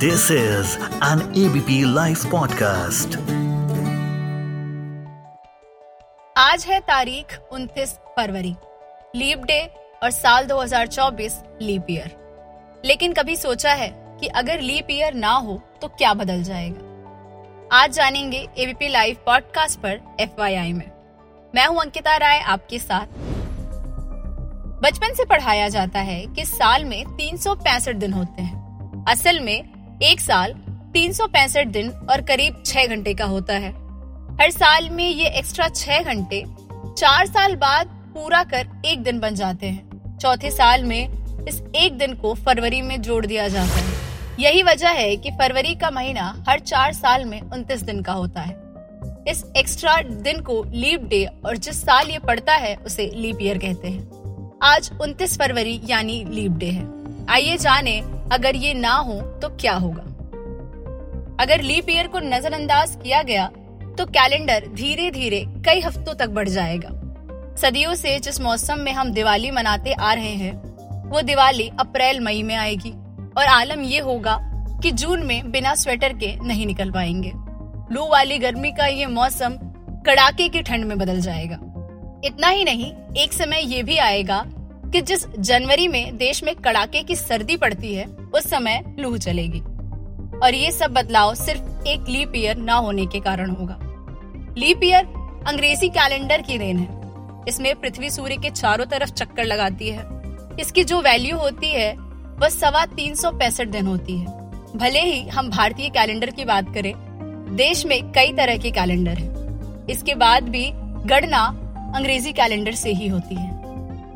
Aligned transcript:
This 0.00 0.22
is 0.30 0.66
an 0.82 1.18
ABP 1.18 1.96
Life 1.96 2.22
podcast. 2.34 3.16
आज 6.36 6.64
है 6.68 6.80
तारीख 6.80 7.38
29 7.52 7.88
फरवरी 7.88 8.56
लीप 9.16 9.38
डे 9.38 9.74
और 10.02 10.10
साल 10.10 10.46
2024 10.46 11.42
लीप 11.62 11.86
ईयर। 11.90 12.16
लेकिन 12.84 13.12
कभी 13.12 13.36
सोचा 13.36 13.72
है 13.72 13.88
कि 14.20 14.26
अगर 14.26 14.60
लीप 14.60 14.86
ईयर 14.90 15.14
ना 15.14 15.32
हो 15.32 15.62
तो 15.82 15.88
क्या 15.88 16.14
बदल 16.14 16.42
जाएगा? 16.42 16.80
आज 17.72 17.92
जानेंगे 17.92 18.48
एबीपी 18.58 18.88
लाइव 18.88 19.16
पॉडकास्ट 19.26 19.80
पर 19.80 20.00
एफ़ 20.20 20.40
में। 20.72 20.90
मैं 21.54 21.66
हूँ 21.66 21.80
अंकिता 21.80 22.16
राय 22.16 22.40
आपके 22.40 22.78
साथ। 22.78 23.06
बचपन 24.82 25.14
से 25.14 25.24
पढ़ाया 25.24 25.68
जाता 25.68 25.98
है 25.98 26.26
कि 26.26 26.44
साल 26.44 26.84
में 26.84 27.06
तीन 27.06 27.36
सौ 27.36 27.54
पैंसठ 27.54 27.94
दिन 27.94 28.12
होते 28.12 28.42
हैं। 28.42 28.60
असल 29.08 29.40
में 29.40 29.79
एक 30.02 30.20
साल 30.20 30.52
तीन 30.94 31.12
दिन 31.70 31.90
और 31.90 32.20
करीब 32.20 32.62
छह 32.66 32.86
घंटे 32.86 33.14
का 33.14 33.24
होता 33.24 33.54
है। 33.54 33.70
हर 34.40 34.50
साल 34.50 34.90
में 34.90 35.10
ये 35.10 35.28
एक्स्ट्रा 35.28 35.68
छह 35.68 36.02
घंटे, 36.02 36.44
चार 36.98 37.26
साल 37.26 37.56
बाद 37.56 37.86
पूरा 37.86 38.42
कर 38.44 38.68
एक 38.86 39.02
दिन 39.02 39.20
बन 39.20 39.34
जाते 39.34 39.66
हैं। 39.66 40.18
चौथे 40.18 40.50
साल 40.50 40.84
में 40.84 41.08
इस 41.48 41.62
एक 41.76 41.98
दिन 41.98 42.14
को 42.14 42.34
फरवरी 42.34 42.82
में 42.82 43.02
जोड़ 43.02 43.26
दिया 43.26 43.48
जाता 43.48 43.80
है। 43.80 43.92
यही 44.40 44.62
वजह 44.62 44.88
है 44.88 45.16
कि 45.16 45.30
फरवरी 45.30 45.74
का 45.74 45.90
महीना 45.90 46.44
हर 46.48 46.60
चार 46.60 46.92
साल 46.92 47.24
में 47.24 47.40
उनतीस 47.40 47.82
दिन 47.82 48.02
का 48.02 48.12
होता 48.12 48.40
है। 48.40 48.56
इस 49.28 49.44
एक्स्ट्रा 49.56 49.96
दिन 50.02 50.40
को 50.40 50.64
लीप 50.66 51.02
डे 51.02 51.28
और 51.46 51.56
जिस 51.56 51.82
साल 51.82 52.10
ये 52.10 52.18
पड़ता 52.18 52.54
है, 52.54 52.76
उसे 52.76 53.12
लीप 53.14 53.38
ईयर 53.42 53.58
कहते 53.58 53.88
हैं। 53.88 54.10
आज 54.62 54.90
29 55.00 55.38
फरवरी 55.38 55.80
यानी 55.84 56.24
लीप 56.24 56.52
डे 56.52 56.66
है। 56.66 56.88
आइए 57.26 57.56
जाने 57.56 58.19
अगर 58.32 58.56
ये 58.56 58.72
ना 58.74 58.92
हो 58.92 59.20
तो 59.42 59.48
क्या 59.56 59.72
होगा? 59.74 60.02
अगर 61.40 61.60
लीप 61.60 61.90
ईयर 61.90 62.06
को 62.06 62.18
नजरअंदाज 62.20 62.96
किया 63.02 63.22
गया 63.22 63.46
तो 63.98 64.06
कैलेंडर 64.06 64.66
धीरे 64.74 65.10
धीरे 65.10 65.44
कई 65.66 65.80
हफ्तों 65.80 66.14
तक 66.14 66.28
बढ़ 66.30 66.48
जाएगा। 66.48 66.88
सदियों 67.56 67.94
से 67.94 68.18
जिस 68.18 68.40
मौसम 68.40 68.80
में 68.80 68.92
हम 68.92 69.12
दिवाली 69.12 69.50
मनाते 69.50 69.92
आ 69.92 70.12
रहे 70.12 70.34
हैं, 70.34 70.52
वो 71.10 71.20
दिवाली 71.22 71.68
अप्रैल, 71.80 72.20
मई 72.20 72.42
में 72.42 72.54
आएगी 72.56 72.90
और 73.38 73.46
आलम 73.46 73.82
ये 73.82 73.98
होगा 74.00 74.38
कि 74.82 74.90
जून 74.92 75.24
में 75.26 75.50
बिना 75.50 75.74
स्वेटर 75.74 76.12
के 76.14 76.34
नहीं 76.38 76.66
निकल 76.66 76.90
पाएँगे। 76.90 77.32
लू 77.94 78.06
वाली 78.06 78.38
गर्मी 78.38 78.70
का 78.72 78.86
ये 78.86 79.06
मौसम 79.08 79.56
कड़ाके 80.06 80.48
की 80.48 80.62
ठंड 80.62 80.84
में 80.84 80.98
बदल 80.98 81.20
जाएगा। 81.20 81.58
इतना 82.24 82.48
ही 82.48 82.64
नहीं, 82.64 82.92
एक 83.16 83.32
समय 83.32 83.62
ये 83.64 83.82
भी 83.82 83.96
आएगा 83.98 84.44
कि 84.92 85.00
जिस 85.00 85.26
जनवरी 85.38 85.88
में 85.88 86.16
देश 86.16 86.42
में 86.44 86.54
कड़ाके 86.54 87.02
की 87.02 87.16
सर्दी 87.16 87.56
पड़ती 87.56 87.94
है, 87.94 88.04
उस 88.04 88.48
समय 88.50 88.82
लू 88.98 89.16
चलेगी 89.18 89.60
और 90.38 90.54
ये 90.54 90.70
सब 90.70 90.90
बदलाव 90.90 91.34
सिर्फ़ 91.34 91.86
एक 91.86 92.08
लीप 92.08 92.32
ईयर 92.36 92.56
न 92.56 92.70
होने 92.70 93.06
के 93.06 93.20
कारण 93.20 93.50
होगा। 93.50 93.78
लीप 94.58 94.80
ईयर 94.84 95.04
अंग्रेज़ी 95.46 95.88
कैलेंडर 95.88 96.42
की 96.42 96.58
देन 96.58 96.78
है। 96.78 97.44
इसमें 97.48 97.74
पृथ्वी 97.76 98.10
सूर्य 98.10 98.36
के 98.36 98.50
चारों 98.50 98.86
तरफ़ 98.86 99.10
चक्कर 99.10 99.44
लगाती 99.44 99.88
है। 99.88 100.04
इसकी 100.60 100.84
जो 100.84 101.00
वैल्यू 101.00 101.36
होती 101.36 101.68
है, 101.68 101.94
वह 102.38 102.48
सवा 102.48 102.84
तीन 102.86 103.14
सौ 103.14 103.30
पैंसठ 103.30 103.68
दिन 103.68 103.86
होती 103.86 104.16
है। 104.18 104.26
भले 104.76 105.00
ही 105.00 105.28
हम 105.28 105.50
भारतीय 105.50 105.88
कैलेंडर 105.88 106.30
की 106.30 106.44
बात 106.44 106.74
करें, 106.74 106.92
देश 107.56 107.86
में 107.86 108.12
कई 108.12 108.32
तरह 108.32 108.56
के 108.56 108.70
कैलेंडर 108.70 109.18
हैं। 109.18 109.86
इसके 109.86 110.14
बाद 110.14 110.48
भी 110.48 110.70
गणना 111.06 111.46
अंग्रेज़ी 111.96 112.32
कैलेंडर 112.32 112.72
से 112.72 112.92
ही 112.92 113.08
होती 113.08 113.34
है। 113.34 113.58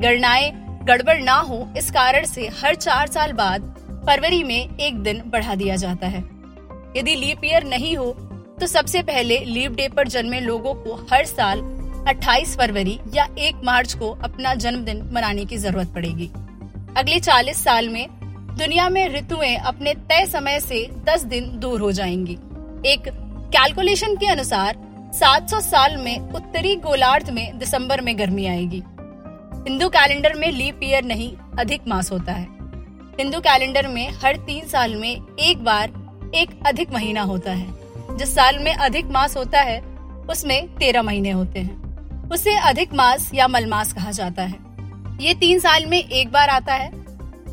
गणनाएँ 0.00 0.63
गड़बड़ 0.84 1.18
ना 1.18 1.34
हो, 1.38 1.68
इस 1.76 1.90
कारण 1.90 2.24
से 2.24 2.46
हर 2.56 2.74
चार 2.74 3.06
साल 3.06 3.32
बाद 3.32 3.62
फरवरी 4.06 4.42
में 4.44 4.76
एक 4.78 4.98
दिन 5.02 5.22
बढ़ा 5.26 5.54
दिया 5.54 5.76
जाता 5.76 6.06
है। 6.06 6.18
यदि 6.96 7.14
लीप 7.14 7.44
ईयर 7.44 7.64
नहीं 7.64 7.96
हो 7.96 8.10
तो 8.60 8.66
सबसे 8.66 9.02
पहले 9.02 9.38
लीप 9.38 9.72
डे 9.72 9.88
पर 9.88 10.08
जन्मे 10.08 10.40
लोगों 10.40 10.74
को 10.74 10.94
हर 11.12 11.24
साल 11.26 11.60
28 12.08 12.56
फरवरी 12.56 12.98
या 13.14 13.26
1 13.38 13.64
मार्च 13.64 13.94
को 13.94 14.10
अपना 14.24 14.54
जन्मदिन 14.56 15.02
मनाने 15.12 15.44
की 15.44 15.56
ज़रूरत 15.56 15.94
पड़ेगी। 15.94 16.30
अगले 16.96 17.20
40 17.20 17.64
साल 17.64 17.88
में 17.88 18.06
दुनिया 18.58 18.88
में 18.88 19.08
ऋतुएँ 19.08 19.56
अपने 19.56 19.94
तय 20.10 20.26
समय 20.26 20.60
से 20.60 20.86
10 21.08 21.24
दिन 21.24 21.50
दूर 21.60 21.80
हो 21.80 21.92
जाएँगी। 21.92 22.38
एक 22.86 23.08
कैलकुलेशन 23.52 24.16
के 24.16 24.26
अनुसार 24.26 24.76
700 25.14 25.60
साल 25.62 25.96
में 25.96 26.18
उत्तरी 26.18 26.76
गोलार्ध 26.78 27.30
में 27.30 27.58
दिसंबर 27.58 28.00
में 28.00 28.18
गर्मी 28.18 28.46
आएगी। 28.46 28.82
हिंदू 29.68 29.88
कैलेंडर 29.88 30.34
में 30.34 30.52
लीप 30.52 30.80
ईयर 30.82 31.04
नहीं, 31.04 31.36
अधिक 31.58 31.80
मास 31.88 32.12
होता 32.12 32.32
है। 32.32 32.48
हिंदू 33.18 33.40
कैलेंडर 33.40 33.88
में 33.88 34.10
हर 34.10 34.36
तीन 34.36 34.68
साल 34.68 34.96
में 34.96 35.36
एक 35.40 35.64
बार, 35.64 35.92
एक 36.34 36.60
अधिक 36.66 36.92
महीना 36.92 37.22
होता 37.22 37.52
है। 37.52 37.66
जिस 38.16 38.34
साल 38.34 38.58
में 38.58 38.74
अधिक 38.74 39.06
मास 39.06 39.36
होता 39.36 39.60
है, 39.60 39.80
उसमें 40.30 40.74
तेरह 40.74 41.02
महीने 41.02 41.30
होते 41.30 41.60
हैं। 41.60 41.84
उसे 42.30 42.56
अधिक 42.56 42.94
मास 42.94 43.30
या 43.34 43.48
मलमास 43.48 43.92
कहा 43.92 44.10
जाता 44.10 44.42
है। 44.42 44.54
ये 45.20 45.34
तीन 45.34 45.58
साल 45.58 45.86
में 45.86 46.08
एक 46.08 46.32
बार 46.32 46.48
आता 46.48 46.74
है। 46.74 46.92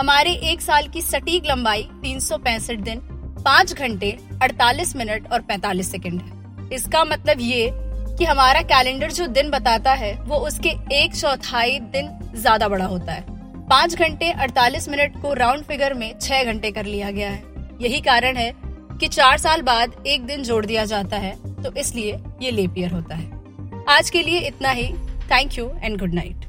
हमारे 0.00 0.32
एक 0.32 0.60
साल 0.60 0.88
की 0.88 1.02
सटीक 1.02 1.46
लंबाई 1.46 1.82
तीन 1.82 2.20
सौ 2.20 2.36
पैंसठ 2.36 2.76
दिन, 2.76 3.00
पाँच 3.44 3.72
घंटे 3.72 4.18
अड़तालीस 4.42 4.96
मिनट 4.96 5.32
और 5.32 5.40
पैतालीस 5.40 5.90
सेकंड 5.90 6.22
है। 6.22 6.36
इसका 6.72 7.04
मतलब 7.04 7.36
ये 7.40 7.70
कि 8.18 8.24
हमारा 8.24 8.60
कैलेंडर 8.64 9.10
जो 9.12 9.26
दिन 9.28 9.50
बताता 9.50 9.92
है, 9.94 10.12
वो 10.22 10.36
उसके 10.38 10.68
एक 10.94 11.14
चौथाई 11.16 11.78
दिन 11.92 12.08
ज़्यादा 12.34 12.68
बड़ा 12.68 12.84
होता 12.86 13.12
है। 13.12 13.24
पाँच 13.68 13.94
घंटे 13.96 14.30
अड़तालीस 14.32 14.88
मिनट 14.88 15.20
को 15.22 15.32
राउंड 15.34 15.64
फिगर 15.64 15.94
में 15.94 16.18
छह 16.18 16.44
घंटे 16.44 16.70
कर 16.70 16.84
लिया 16.84 17.10
गया 17.10 17.30
है। 17.30 17.42
यही 17.80 18.00
कारण 18.00 18.36
है 18.36 18.52
कि 19.00 19.08
चार 19.08 19.38
साल 19.38 19.62
बाद 19.62 20.02
एक 20.06 20.26
दिन 20.26 20.42
जोड़ 20.42 20.64
दिया 20.66 20.84
जाता 20.84 21.16
है 21.18 21.34
तो 21.62 21.72
इसलिए 21.74 22.18
ये 22.42 22.50
लेप 22.50 22.74
ईयर 22.78 22.92
होता 22.92 23.16
है। 23.16 23.84
आज 23.90 24.10
के 24.10 24.22
लिए 24.22 24.38
इतना 24.48 24.70
ही। 24.70 24.92
Thank 25.30 25.58
you 25.58 25.70
and 25.82 25.98
good 26.00 26.14
night 26.14 26.44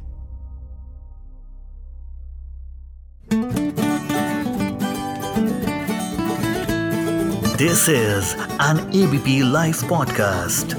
This 7.60 7.88
is 7.90 8.36
an 8.64 8.82
ABP 8.98 9.40
Life 9.54 9.82
podcast. 9.92 10.76